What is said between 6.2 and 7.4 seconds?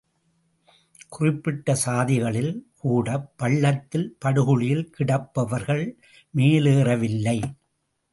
மேலேறவில்லை.